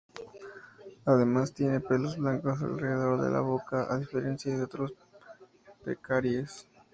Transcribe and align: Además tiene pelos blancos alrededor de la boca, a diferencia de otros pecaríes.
Además 1.05 1.53
tiene 1.53 1.79
pelos 1.79 2.17
blancos 2.17 2.59
alrededor 2.63 3.21
de 3.21 3.29
la 3.29 3.41
boca, 3.41 3.85
a 3.87 3.99
diferencia 3.99 4.57
de 4.57 4.63
otros 4.63 4.91
pecaríes. 5.85 6.67